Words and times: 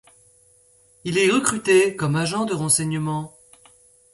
Il 1.03 1.19
est 1.19 1.29
recruté 1.29 1.95
comme 1.95 2.15
agent 2.15 2.45
de 2.45 2.55
renseignement. 2.55 3.37